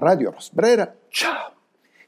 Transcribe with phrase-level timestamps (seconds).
[0.00, 1.52] Radio Rosbrera, ciao!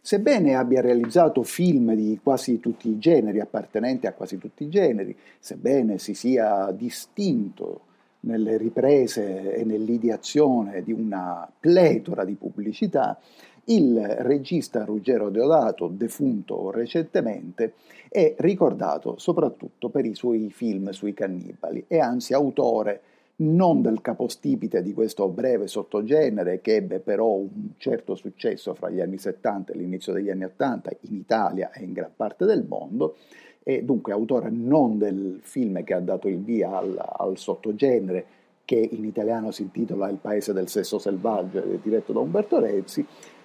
[0.01, 5.15] Sebbene abbia realizzato film di quasi tutti i generi, appartenenti a quasi tutti i generi,
[5.39, 7.81] sebbene si sia distinto
[8.21, 13.19] nelle riprese e nell'ideazione di una pletora di pubblicità,
[13.65, 17.75] il regista Ruggero Deodato, defunto recentemente,
[18.09, 23.03] è ricordato soprattutto per i suoi film sui cannibali e anzi autore
[23.43, 29.01] non del capostipite di questo breve sottogenere che ebbe però un certo successo fra gli
[29.01, 33.17] anni 70 e l'inizio degli anni 80 in Italia e in gran parte del mondo,
[33.63, 38.25] e dunque autore non del film che ha dato il via al, al sottogenere
[38.65, 43.05] che in italiano si intitola Il paese del sesso selvaggio, diretto da Umberto Rezzi,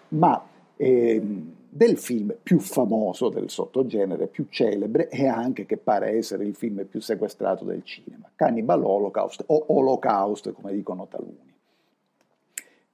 [0.10, 0.42] ma
[0.76, 1.22] eh,
[1.70, 6.86] del film più famoso del sottogenere, più celebre e anche che pare essere il film
[6.86, 11.54] più sequestrato del cinema, Cannibal Holocaust o Holocaust come dicono taluni.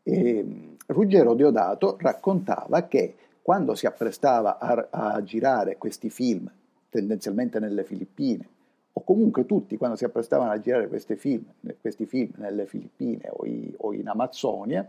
[0.03, 0.45] E,
[0.87, 6.49] Ruggero Diodato raccontava che quando si apprestava a, a girare questi film,
[6.89, 8.47] tendenzialmente nelle Filippine,
[8.93, 11.43] o comunque tutti quando si apprestavano a girare questi film,
[11.81, 14.87] questi film nelle Filippine o, i, o in Amazzonia,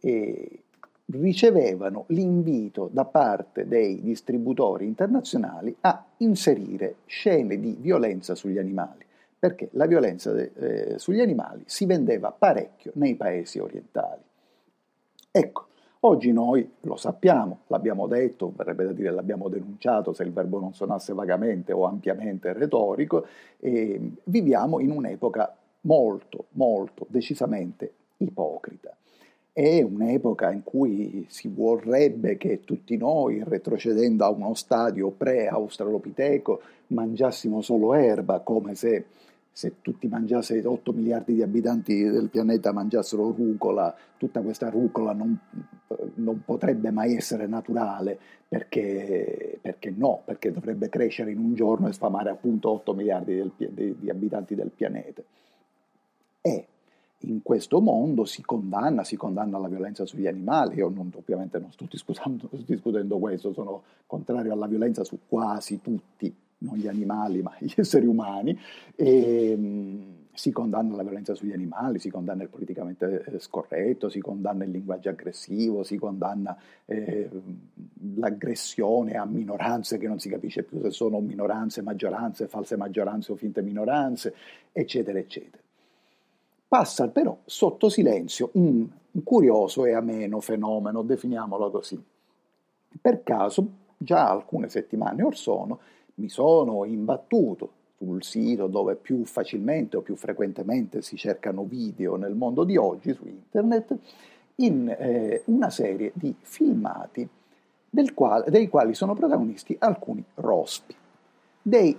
[0.00, 0.62] e
[1.06, 9.04] ricevevano l'invito da parte dei distributori internazionali a inserire scene di violenza sugli animali,
[9.38, 14.22] perché la violenza de, eh, sugli animali si vendeva parecchio nei paesi orientali.
[15.30, 15.66] Ecco,
[16.00, 20.74] oggi noi lo sappiamo, l'abbiamo detto, verrebbe da dire l'abbiamo denunciato se il verbo non
[20.74, 23.26] suonasse vagamente o ampiamente retorico,
[23.60, 28.96] eh, viviamo in un'epoca molto, molto, decisamente ipocrita.
[29.58, 37.62] È un'epoca in cui si vorrebbe che tutti noi, retrocedendo a uno stadio pre-australopiteco, mangiassimo
[37.62, 39.06] solo erba, come se,
[39.50, 45.34] se tutti mangiassero 8 miliardi di abitanti del pianeta mangiassero rucola, tutta questa rucola non,
[46.16, 51.94] non potrebbe mai essere naturale, perché, perché, no, perché dovrebbe crescere in un giorno e
[51.94, 55.22] sfamare appunto 8 miliardi del, di, di abitanti del pianeta.
[56.42, 56.66] E
[57.26, 60.76] in questo mondo si condanna, si condanna la violenza sugli animali.
[60.76, 66.34] Io non, ovviamente non sto discutendo, discutendo, questo, sono contrario alla violenza su quasi tutti,
[66.58, 68.58] non gli animali, ma gli esseri umani.
[68.94, 74.20] E, mh, si condanna la violenza sugli animali, si condanna il politicamente eh, scorretto, si
[74.20, 76.54] condanna il linguaggio aggressivo, si condanna
[76.84, 77.30] eh,
[78.16, 83.36] l'aggressione a minoranze che non si capisce più se sono minoranze, maggioranze, false maggioranze o
[83.36, 84.34] finte minoranze,
[84.72, 85.64] eccetera, eccetera
[86.68, 92.02] passa però sotto silenzio un, un curioso e ameno fenomeno, definiamolo così.
[93.00, 95.80] Per caso, già alcune settimane or sono,
[96.14, 102.34] mi sono imbattuto sul sito dove più facilmente o più frequentemente si cercano video nel
[102.34, 103.96] mondo di oggi, su internet,
[104.56, 107.28] in eh, una serie di filmati
[108.14, 110.94] quale, dei quali sono protagonisti alcuni rospi,
[111.62, 111.96] dei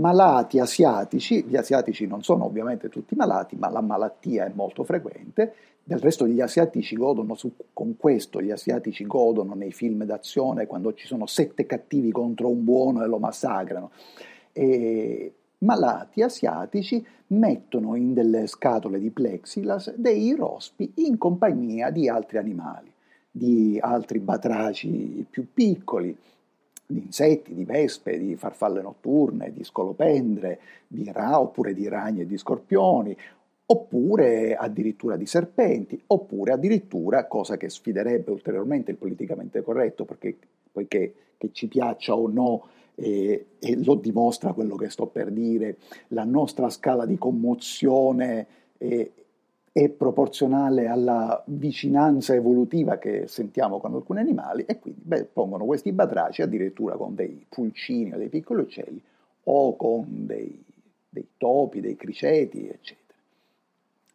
[0.00, 5.54] malati asiatici, gli asiatici non sono ovviamente tutti malati, ma la malattia è molto frequente,
[5.84, 10.94] del resto gli asiatici godono, su, con questo gli asiatici godono nei film d'azione quando
[10.94, 13.90] ci sono sette cattivi contro un buono e lo massacrano.
[14.52, 22.38] E malati asiatici mettono in delle scatole di plexiglas dei rospi in compagnia di altri
[22.38, 22.90] animali,
[23.30, 26.16] di altri batraci più piccoli,
[26.92, 32.26] di insetti, di vespe, di farfalle notturne, di scolopendre, di ra, oppure di ragni e
[32.26, 33.16] di scorpioni,
[33.66, 40.36] oppure addirittura di serpenti, oppure addirittura, cosa che sfiderebbe ulteriormente il politicamente corretto, perché
[40.72, 45.76] poiché che ci piaccia o no, eh, e lo dimostra quello che sto per dire,
[46.08, 48.46] la nostra scala di commozione
[48.78, 49.12] eh,
[49.72, 55.92] è proporzionale alla vicinanza evolutiva che sentiamo con alcuni animali e quindi beh, pongono questi
[55.92, 59.00] batraci addirittura con dei pulcini o dei piccoli uccelli
[59.44, 60.64] o con dei,
[61.08, 63.18] dei topi, dei criceti, eccetera.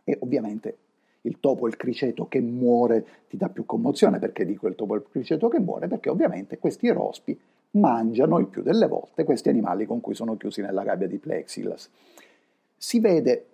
[0.03, 0.77] E ovviamente
[1.21, 5.05] il topo il criceto che muore ti dà più commozione, perché dico il topo il
[5.09, 5.87] criceto che muore?
[5.87, 7.37] Perché ovviamente questi rospi
[7.71, 11.89] mangiano il più delle volte questi animali con cui sono chiusi nella gabbia di plexiglas.
[12.77, 13.45] Si vede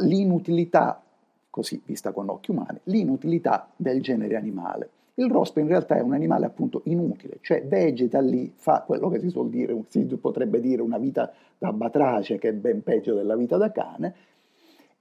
[0.00, 1.02] l'inutilità,
[1.50, 4.90] così vista con occhi umani, l'inutilità del genere animale.
[5.14, 9.18] Il rospo in realtà è un animale appunto inutile, cioè vegeta lì, fa quello che
[9.18, 13.34] si suol dire, si potrebbe dire una vita da batrace, che è ben peggio della
[13.34, 14.14] vita da cane,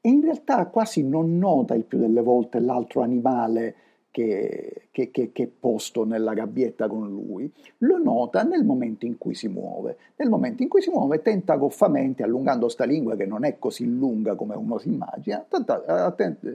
[0.01, 3.75] e in realtà quasi non nota il più delle volte l'altro animale
[4.17, 9.19] che, che, che, che, è posto nella gabbietta con lui, lo nota nel momento in
[9.19, 9.97] cui si muove.
[10.15, 13.85] Nel momento in cui si muove tenta goffamente, allungando sta lingua che non è così
[13.85, 16.11] lunga come uno si immagina, tenta,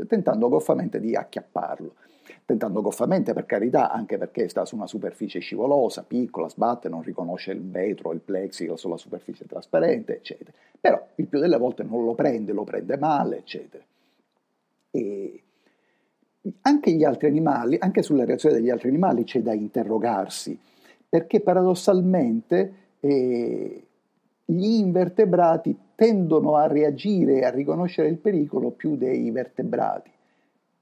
[0.09, 1.95] tentando goffamente di acchiapparlo.
[2.45, 7.53] tentando goffamente per carità, anche perché sta su una superficie scivolosa, piccola, sbatte, non riconosce
[7.53, 10.51] il vetro, il plexiglass o la superficie trasparente, eccetera.
[10.81, 13.85] Però il più delle volte non lo prende, lo prende male, eccetera.
[14.91, 15.43] E
[16.63, 20.59] anche gli altri animali, anche sulle reazioni degli altri animali c'è da interrogarsi,
[21.09, 23.83] perché paradossalmente eh,
[24.45, 30.11] gli invertebrati tendono a reagire e a riconoscere il pericolo più dei vertebrati.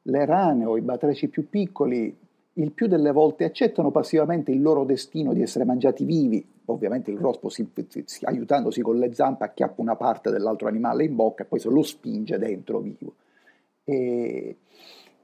[0.02, 2.16] Le rane o i batraci più piccoli
[2.54, 6.44] il più delle volte accettano passivamente il loro destino di essere mangiati vivi.
[6.66, 7.68] Ovviamente il rospo, si,
[8.04, 11.68] si, aiutandosi con le zampe, acchiappa una parte dell'altro animale in bocca e poi se
[11.68, 13.14] lo spinge dentro vivo.
[13.84, 14.56] E,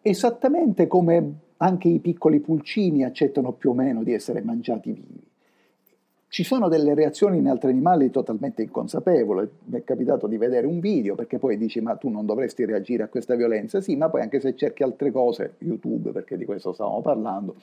[0.08, 5.24] esattamente come anche i piccoli pulcini accettano più o meno di essere mangiati vivi.
[6.28, 9.48] Ci sono delle reazioni in altri animali totalmente inconsapevoli.
[9.64, 13.02] Mi è capitato di vedere un video perché poi dici ma tu non dovresti reagire
[13.02, 13.80] a questa violenza.
[13.80, 17.56] Sì, ma poi anche se cerchi altre cose, YouTube, perché di questo stavamo parlando,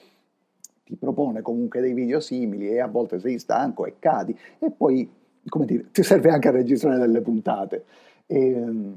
[0.84, 5.08] ti propone comunque dei video simili e a volte sei stanco e cadi e poi,
[5.48, 7.84] come dire, ti serve anche a registrare delle puntate.
[8.26, 8.96] E, ehm,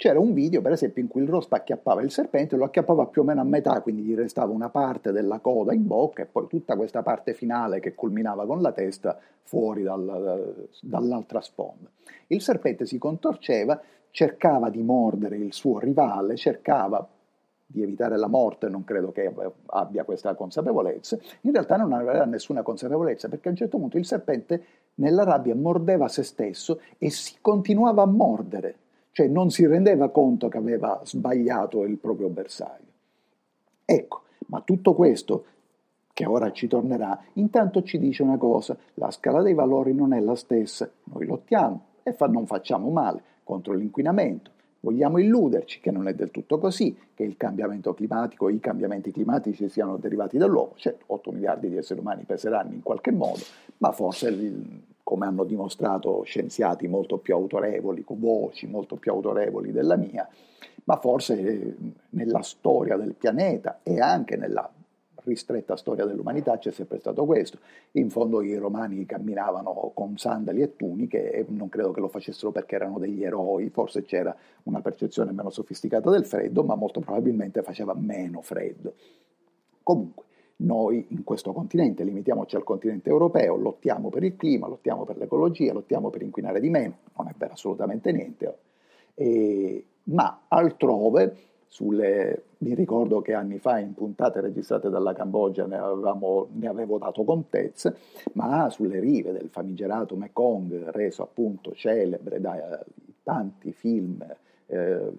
[0.00, 3.20] c'era un video, per esempio, in cui il rospo acchiappava il serpente, lo acchiappava più
[3.20, 6.46] o meno a metà, quindi gli restava una parte della coda in bocca e poi
[6.46, 11.90] tutta questa parte finale che culminava con la testa fuori dal, dall'altra sponda.
[12.28, 13.78] Il serpente si contorceva,
[14.10, 17.06] cercava di mordere il suo rivale, cercava
[17.66, 19.30] di evitare la morte, non credo che
[19.66, 24.06] abbia questa consapevolezza, in realtà non aveva nessuna consapevolezza perché a un certo punto il
[24.06, 24.64] serpente
[24.94, 28.76] nella rabbia mordeva se stesso e si continuava a mordere
[29.12, 32.88] cioè non si rendeva conto che aveva sbagliato il proprio bersaglio.
[33.84, 35.44] Ecco, ma tutto questo,
[36.12, 40.20] che ora ci tornerà, intanto ci dice una cosa, la scala dei valori non è
[40.20, 44.50] la stessa, noi lottiamo e fa, non facciamo male contro l'inquinamento,
[44.82, 49.68] Vogliamo illuderci che non è del tutto così, che il cambiamento climatico, i cambiamenti climatici
[49.68, 50.72] siano derivati dall'uomo.
[50.76, 53.40] Certo, 8 miliardi di esseri umani peseranno in qualche modo,
[53.78, 54.34] ma forse
[55.10, 60.28] come hanno dimostrato scienziati molto più autorevoli, con voci molto più autorevoli della mia,
[60.84, 61.74] ma forse eh,
[62.10, 64.70] nella storia del pianeta e anche nella
[65.24, 67.58] ristretta storia dell'umanità c'è sempre stato questo.
[67.92, 72.52] In fondo i romani camminavano con sandali e tuniche e non credo che lo facessero
[72.52, 77.62] perché erano degli eroi, forse c'era una percezione meno sofisticata del freddo, ma molto probabilmente
[77.62, 78.94] faceva meno freddo.
[79.82, 80.26] Comunque,
[80.60, 85.72] noi in questo continente, limitiamoci al continente europeo, lottiamo per il clima, lottiamo per l'ecologia,
[85.72, 88.58] lottiamo per inquinare di meno, non è vero assolutamente niente,
[89.14, 91.36] e, ma altrove,
[91.66, 96.98] sulle, mi ricordo che anni fa in puntate registrate dalla Cambogia ne, avevamo, ne avevo
[96.98, 97.94] dato contezza,
[98.32, 102.84] ma sulle rive del famigerato Mekong, reso appunto celebre da
[103.22, 104.24] tanti film
[104.66, 105.12] eh,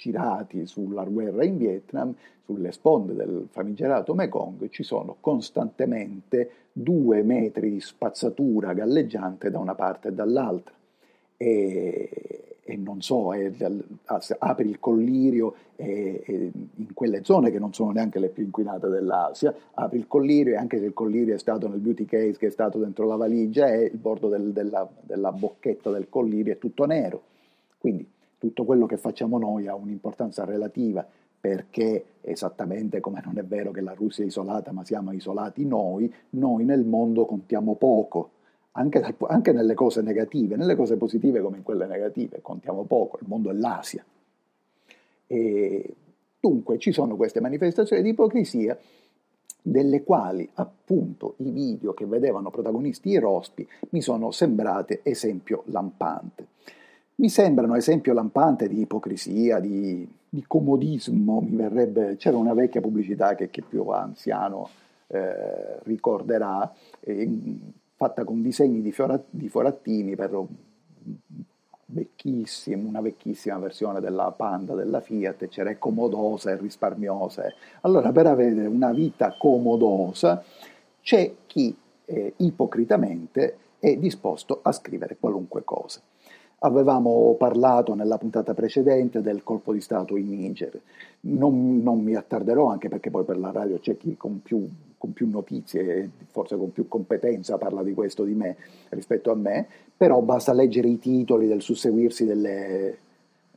[0.00, 2.14] girati sulla guerra in Vietnam,
[2.46, 9.74] sulle sponde del famigerato Mekong, ci sono costantemente due metri di spazzatura galleggiante da una
[9.74, 10.72] parte e dall'altra.
[11.36, 13.52] E, e non so, è,
[14.38, 18.88] apri il collirio e, e in quelle zone che non sono neanche le più inquinate
[18.88, 22.46] dell'Asia, apri il collirio e anche se il collirio è stato nel beauty case che
[22.46, 26.58] è stato dentro la valigia, è il bordo del, della, della bocchetta del collirio è
[26.58, 27.22] tutto nero.
[27.78, 28.06] Quindi
[28.40, 31.06] tutto quello che facciamo noi ha un'importanza relativa
[31.38, 36.12] perché esattamente come non è vero che la Russia è isolata, ma siamo isolati noi,
[36.30, 38.30] noi nel mondo contiamo poco,
[38.72, 43.28] anche, anche, nelle cose negative, nelle cose positive come in quelle negative, contiamo poco, il
[43.28, 44.02] mondo è l'Asia.
[45.26, 45.94] E
[46.40, 48.78] dunque ci sono queste manifestazioni di ipocrisia
[49.62, 56.46] delle quali appunto i video che vedevano protagonisti i rospi mi sono sembrate esempio lampante
[57.20, 63.50] mi sembrano esempio lampante di ipocrisia, di, di comodismo, verrebbe, c'era una vecchia pubblicità che
[63.50, 64.70] chi più anziano
[65.08, 67.28] eh, ricorderà, eh,
[67.94, 70.46] fatta con disegni di, fiora, di forattini per
[71.84, 77.52] vecchissimo, una vecchissima versione della Panda della Fiat, c'era comodosa e risparmiosa.
[77.82, 80.42] Allora, per avere una vita comodosa,
[81.02, 86.00] c'è chi eh, ipocritamente è disposto a scrivere qualunque cosa.
[86.62, 90.78] Avevamo parlato nella puntata precedente del colpo di Stato in Niger,
[91.20, 95.14] non, non mi attarderò anche perché poi per la radio c'è chi con più, con
[95.14, 98.56] più notizie forse con più competenza parla di questo di me
[98.90, 102.98] rispetto a me, però basta leggere i titoli del susseguirsi delle,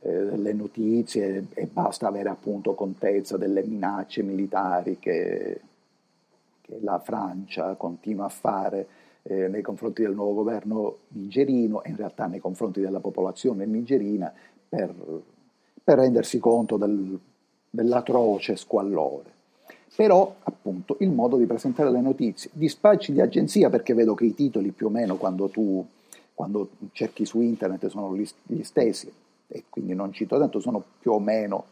[0.00, 5.60] eh, notizie e basta avere appunto contezza delle minacce militari che,
[6.62, 8.86] che la Francia continua a fare
[9.24, 14.32] eh, nei confronti del nuovo governo nigerino e in realtà nei confronti della popolazione nigerina
[14.68, 14.94] per,
[15.82, 17.18] per rendersi conto del,
[17.68, 19.32] dell'atroce squallore.
[19.96, 24.34] però appunto il modo di presentare le notizie, dispacci di agenzia perché vedo che i
[24.34, 25.84] titoli più o meno quando tu
[26.34, 29.10] quando cerchi su internet sono gli stessi.
[29.46, 31.66] E quindi non cito tanto, sono più o meno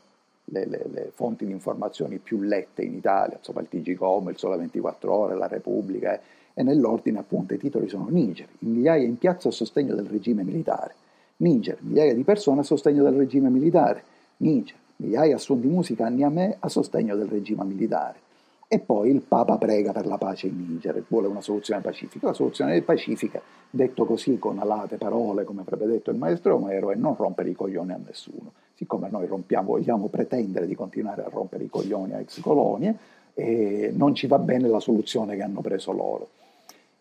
[0.46, 4.38] le, le, le fonti di informazioni più lette in Italia, insomma il TG Com, il
[4.38, 6.20] Sole 24 Ore, la Repubblica, eh,
[6.54, 10.94] e nell'ordine appunto i titoli sono Niger, migliaia in piazza a sostegno del regime militare,
[11.38, 14.02] Niger, migliaia di persone a sostegno del regime militare,
[14.38, 18.20] Niger, migliaia a suon di musica a Niamey a sogno del regime militare.
[18.68, 22.28] E poi il Papa prega per la pace in Niger, vuole una soluzione pacifica.
[22.28, 26.94] La soluzione pacifica, detto così con alate parole, come avrebbe detto il maestro Omero, è
[26.94, 28.52] non rompere i coglioni a nessuno.
[28.74, 32.96] Siccome noi rompiamo, vogliamo pretendere di continuare a rompere i coglioni a ex colonie,
[33.34, 36.28] eh, non ci va bene la soluzione che hanno preso loro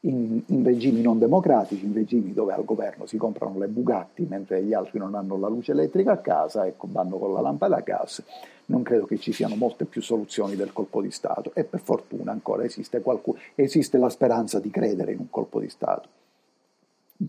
[0.01, 4.63] in, in, regimi non democratici, in regimi dove al governo si comprano le Bugatti mentre
[4.63, 7.81] gli altri non hanno la luce elettrica a casa e vanno con la lampada a
[7.81, 8.23] gas,
[8.65, 12.31] non credo che ci siano molte più soluzioni del colpo di Stato e per fortuna
[12.31, 16.07] ancora esiste, qualcuno, esiste la speranza di credere in un colpo di Stato.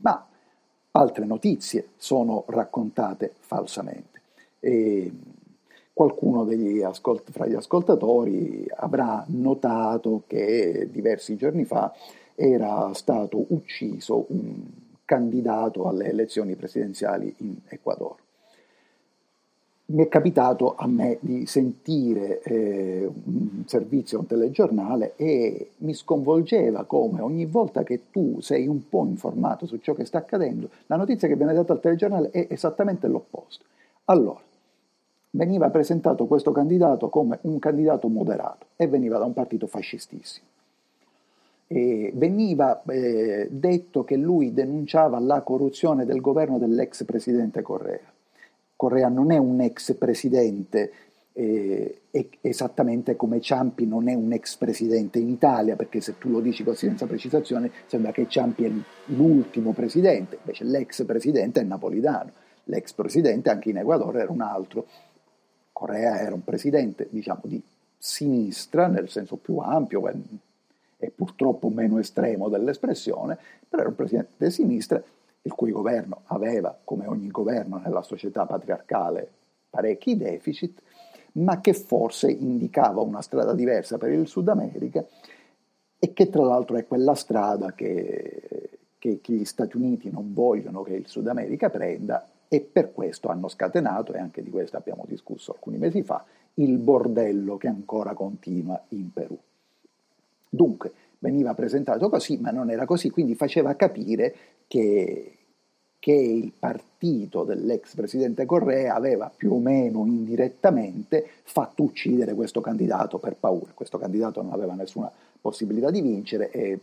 [0.01, 0.27] Ma
[0.93, 4.21] altre notizie sono raccontate falsamente.
[4.61, 5.13] E
[5.93, 6.49] qualcuno
[6.85, 11.93] ascolt- fra gli ascoltatori avrà notato che diversi giorni fa
[12.35, 14.63] era stato ucciso un
[15.05, 18.17] candidato alle elezioni presidenziali in Ecuador.
[19.85, 26.85] Mi è capitato a me di sentire eh, un servizio, un telegiornale e mi sconvolgeva
[26.85, 30.97] come ogni volta che tu sei un po' informato su ciò che sta accadendo, la
[30.97, 33.65] notizia che viene data al telegiornale è esattamente l'opposto.
[34.07, 34.41] Allora,
[35.35, 40.47] veniva presentato questo candidato come un candidato moderato e veniva da un partito fascistissimo
[41.73, 48.13] eh, veniva eh, detto che lui denunciava la corruzione del governo dell'ex presidente Correa.
[48.77, 50.93] Correa non è un ex presidente
[51.33, 52.01] eh,
[52.43, 56.63] esattamente come Ciampi non è un ex presidente in Italia, perché se tu lo dici
[56.63, 58.71] così senza precisazione sembra che Ciampi è
[59.07, 62.33] l'ultimo presidente, invece l'ex presidente è napolitano,
[62.65, 64.87] l'ex presidente anche in Ecuador era un altro.
[65.73, 67.63] Correa era un presidente, diciamo, di
[67.99, 70.03] sinistra nel senso più ampio,
[70.99, 73.39] e purtroppo meno estremo dell'espressione,
[73.69, 75.03] però era un presidente di sinistra
[75.43, 79.29] il cui governo aveva, come ogni governo nella società patriarcale,
[79.69, 80.81] parecchi deficit,
[81.33, 85.05] ma che forse indicava una strada diversa per il Sud America
[85.99, 90.83] e che tra l'altro è quella strada che, che, che gli Stati Uniti non vogliono
[90.83, 95.07] che il Sud America prenda e per questo hanno scatenato, e anche di questo abbiamo
[95.09, 96.23] discusso alcuni mesi fa,
[96.57, 99.39] il bordello che ancora continua in Perù.
[100.51, 104.35] Dunque, veniva presentato così, ma non era così, quindi faceva capire
[104.67, 105.37] che,
[105.99, 113.17] che il partito dell'ex presidente Correa aveva più o meno indirettamente fatto uccidere questo candidato
[113.17, 113.71] per paura.
[113.73, 116.79] Questo candidato non aveva nessuna possibilità di vincere e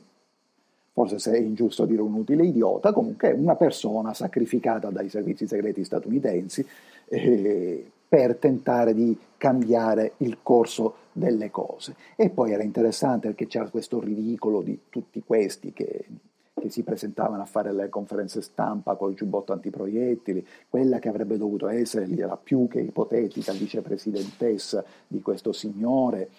[0.99, 5.47] forse se è ingiusto dire un utile idiota, comunque è una persona sacrificata dai servizi
[5.47, 6.67] segreti statunitensi
[7.05, 11.95] eh, per tentare di cambiare il corso delle cose.
[12.17, 16.05] E poi era interessante perché c'era questo ridicolo di tutti questi che,
[16.53, 21.69] che si presentavano a fare le conferenze stampa col giubbotto antiproiettili, quella che avrebbe dovuto
[21.69, 26.29] essere la più che ipotetica vicepresidentessa di questo signore,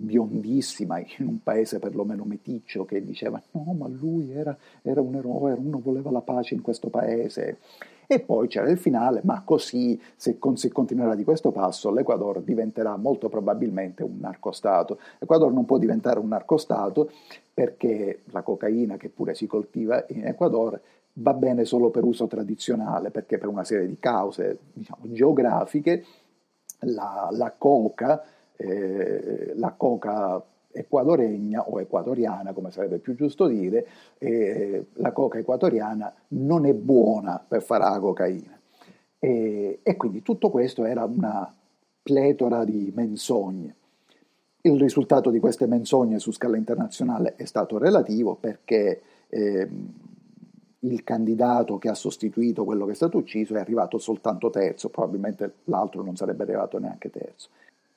[0.00, 5.52] biondissima in un paese perlomeno meticcio che diceva no ma lui era, era un eroe,
[5.52, 7.58] uno voleva la pace in questo paese
[8.10, 12.40] e poi c'era il finale, ma così, se, con, se continuerà di questo passo, l'Ecuador
[12.40, 14.98] diventerà molto probabilmente un narcostato.
[15.18, 17.10] L'Ecuador non può diventare un narcostato
[17.52, 20.80] perché la cocaina, che pure si coltiva in Ecuador,
[21.12, 26.02] va bene solo per uso tradizionale, perché per una serie di cause diciamo, geografiche
[26.80, 28.22] la, la coca,
[28.58, 33.86] eh, la coca equadoregna o equatoriana, come sarebbe più giusto dire,
[34.18, 38.58] eh, la coca equatoriana non è buona per fare la cocaina.
[39.18, 41.52] E, e quindi tutto questo era una
[42.02, 43.74] pletora di menzogne.
[44.60, 49.68] Il risultato di queste menzogne su scala internazionale è stato relativo perché eh,
[50.80, 55.54] il candidato che ha sostituito quello che è stato ucciso è arrivato soltanto terzo, probabilmente
[55.64, 57.48] l'altro non sarebbe arrivato neanche terzo.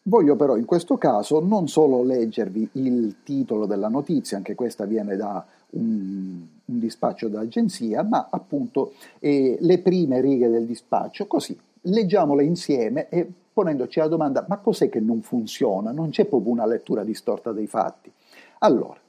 [0.03, 5.15] Voglio però in questo caso non solo leggervi il titolo della notizia, anche questa viene
[5.15, 12.43] da un, un dispaccio d'agenzia, ma appunto eh, le prime righe del dispaccio, così leggiamole
[12.43, 15.91] insieme e ponendoci la domanda ma cos'è che non funziona?
[15.91, 18.11] Non c'è proprio una lettura distorta dei fatti.
[18.59, 18.99] Allora,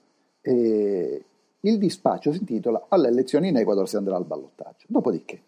[0.42, 1.24] eh,
[1.60, 4.86] il dispaccio si intitola Alle elezioni in Ecuador si andrà al ballottaggio.
[4.88, 5.40] Dopodiché,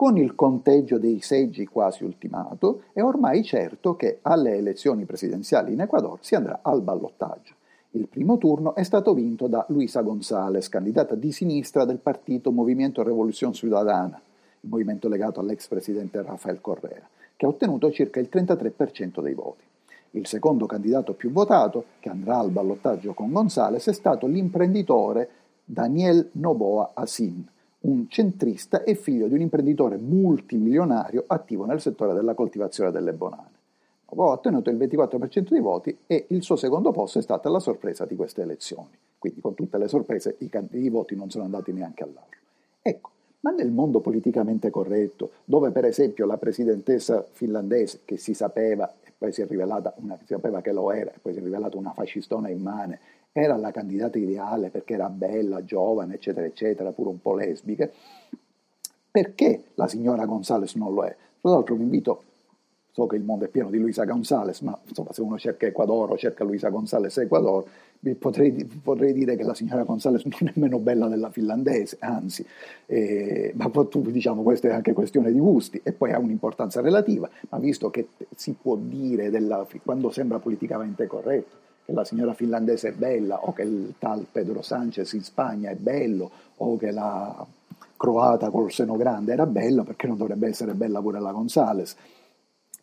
[0.00, 5.82] con il conteggio dei seggi quasi ultimato, è ormai certo che alle elezioni presidenziali in
[5.82, 7.52] Ecuador si andrà al ballottaggio.
[7.90, 13.02] Il primo turno è stato vinto da Luisa González, candidata di sinistra del partito Movimento
[13.02, 14.18] Revolución Ciudadana,
[14.60, 19.64] il movimento legato all'ex presidente Rafael Correa, che ha ottenuto circa il 33% dei voti.
[20.12, 25.28] Il secondo candidato più votato, che andrà al ballottaggio con González, è stato l'imprenditore
[25.62, 27.46] Daniel Noboa Asin,
[27.82, 33.58] un centrista e figlio di un imprenditore multimilionario attivo nel settore della coltivazione delle banane.
[34.06, 38.04] Ha ottenuto il 24% dei voti e il suo secondo posto è stata la sorpresa
[38.04, 38.90] di queste elezioni.
[39.18, 42.38] Quindi con tutte le sorprese i, i voti non sono andati neanche all'altro.
[42.82, 43.10] Ecco,
[43.40, 49.12] ma nel mondo politicamente corretto, dove per esempio la presidentessa finlandese, che si sapeva e
[49.16, 51.76] poi si è rivelata, una, si sapeva che lo era, e poi si è rivelata
[51.76, 52.98] una fascistona immane,
[53.32, 57.88] era la candidata ideale perché era bella, giovane, eccetera, eccetera, pure un po' lesbica,
[59.10, 61.16] perché la signora Gonzales non lo è?
[61.40, 62.22] Tra l'altro vi invito
[62.92, 66.10] so che il mondo è pieno di Luisa González, ma insomma se uno cerca Ecuador
[66.10, 67.64] o cerca Luisa González Ecuador,
[68.18, 72.44] potrei, potrei, dire che la signora González non è meno bella della finlandese, anzi,
[72.86, 77.58] eh, ma diciamo questa è anche questione di gusti e poi ha un'importanza relativa, ma
[77.58, 82.92] visto che si può dire della, quando sembra politicamente corretto che la signora finlandese è
[82.92, 87.44] bella o che il tal Pedro Sanchez in Spagna è bello o che la
[87.96, 91.96] croata col seno grande era bella, perché non dovrebbe essere bella pure la González?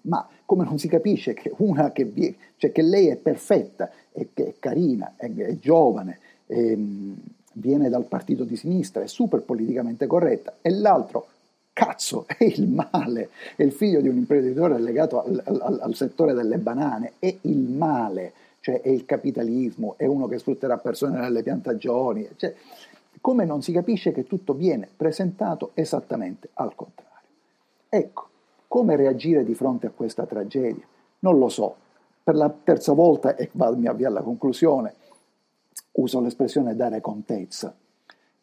[0.02, 4.26] ma come non si capisce che una che, vi, cioè che lei è perfetta, è,
[4.34, 7.18] è carina, è, è giovane, è, ehm,
[7.54, 11.28] viene dal partito di sinistra, è super politicamente corretta, e l'altro,
[11.74, 16.34] cazzo, è il male, è il figlio di un imprenditore legato al, al, al settore
[16.34, 18.32] delle banane, è il male,
[18.68, 22.54] cioè è il capitalismo, è uno che sfrutterà persone nelle piantagioni, cioè,
[23.22, 27.30] come non si capisce che tutto viene presentato esattamente al contrario.
[27.88, 28.28] Ecco,
[28.68, 30.84] come reagire di fronte a questa tragedia?
[31.20, 31.76] Non lo so.
[32.22, 34.96] Per la terza volta, e mi avvio alla conclusione,
[35.94, 37.74] uso l'espressione dare contezza.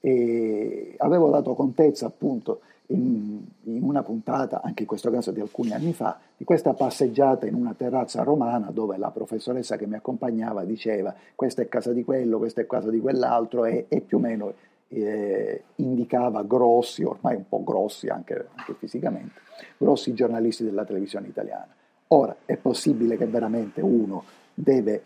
[0.01, 5.73] E avevo dato contezza appunto in, in, una puntata, anche in questo caso di alcuni
[5.73, 10.65] anni fa, di questa passeggiata in una terrazza romana dove la professoressa che mi accompagnava
[10.65, 14.21] diceva questa è casa di quello, questa è casa di quell'altro e, e più o
[14.21, 14.53] meno
[14.89, 19.41] eh, indicava grossi, ormai un po' grossi anche, anche fisicamente,
[19.77, 21.69] grossi giornalisti della televisione italiana.
[22.09, 25.03] Ora, è possibile che veramente uno deve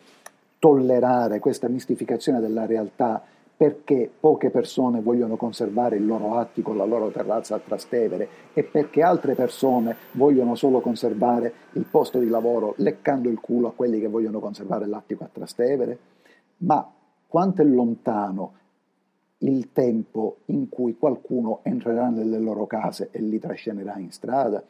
[0.59, 3.23] tollerare questa mistificazione della realtà
[3.59, 9.03] perché poche persone vogliono conservare il loro attico, la loro terrazza a Trastevere e perché
[9.03, 14.07] altre persone vogliono solo conservare il posto di lavoro leccando il culo a quelli che
[14.07, 15.99] vogliono conservare l'attico a Trastevere?
[16.59, 16.89] Ma
[17.27, 18.53] quanto è lontano
[19.39, 24.63] il tempo in cui qualcuno entrerà nelle loro case e li trascinerà in strada.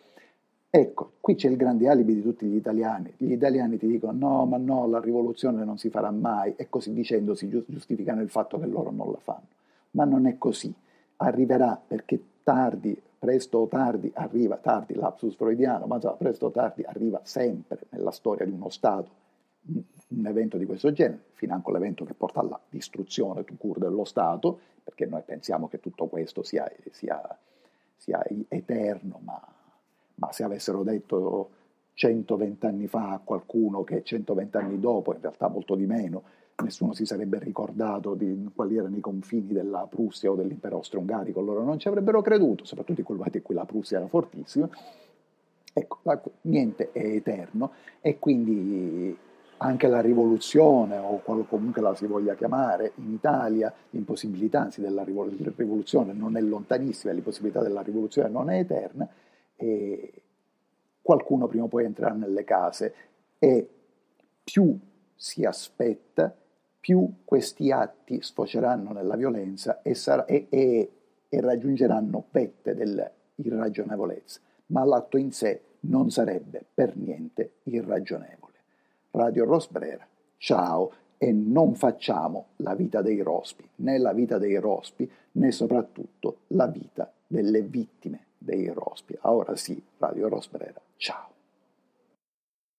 [0.71, 3.13] Ecco, qui c'è il grande alibi di tutti gli italiani.
[3.17, 6.93] Gli italiani ti dicono no, ma no, la rivoluzione non si farà mai e così
[6.93, 9.47] dicendo si giustificano il fatto che loro non la fanno.
[9.93, 10.73] Ma non è così.
[11.17, 16.83] Arriverà perché tardi, presto o tardi arriva, tardi, lapsus freudiano, ma già presto o tardi
[16.83, 19.27] arriva sempre nella storia di uno Stato
[20.09, 24.59] un evento di questo genere, financo l'evento che porta alla distruzione tu cur dello Stato,
[24.83, 27.39] perché noi pensiamo che tutto questo sia, sia,
[27.97, 29.41] sia eterno, ma,
[30.19, 31.51] ma, se avessero detto
[31.95, 36.23] 120 anni fa a qualcuno che 120 anni dopo, in realtà molto di meno,
[36.63, 41.63] nessuno si sarebbe ricordato di quali erano i confini della Prussia o dell'impero austro-ungarico, loro
[41.63, 44.69] non ci avrebbero creduto, soprattutto in quel momento in cui la Prussia era fortissima.
[45.73, 45.99] Ecco,
[46.43, 49.17] niente è eterno e quindi
[49.59, 56.13] anche la rivoluzione, o comunque la si voglia chiamare, in Italia l'impossibilità anzi della rivoluzione
[56.13, 59.09] non è lontanissima, l'impossibilità della rivoluzione non è eterna,
[59.59, 60.13] e
[61.03, 62.95] qualcuno prima o poi entrerà nelle case
[63.39, 63.69] e
[64.45, 64.79] più
[65.15, 66.35] si aspetta,
[66.79, 70.91] più questi atti sfoceranno nella violenza e, sarà, e, e,
[71.29, 78.55] e raggiungeranno vette dell'irragionevolezza, ma l'atto in sé non sarebbe per niente irragionevole.
[79.11, 80.07] Radio Rosbrera.
[80.37, 86.43] Ciao e non facciamo la vita dei rospi, né la vita dei rospi, né soprattutto
[86.49, 89.19] la vita delle vittime dei rospi.
[89.23, 90.81] Ora sì, Radio Rosbrera.
[90.97, 91.38] Ciao.